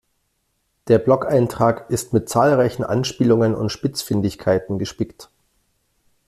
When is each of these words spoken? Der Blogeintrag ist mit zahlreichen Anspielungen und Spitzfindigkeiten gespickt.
Der 0.87 0.97
Blogeintrag 0.97 1.91
ist 1.91 2.11
mit 2.11 2.27
zahlreichen 2.27 2.83
Anspielungen 2.83 3.53
und 3.53 3.69
Spitzfindigkeiten 3.69 4.79
gespickt. 4.79 5.29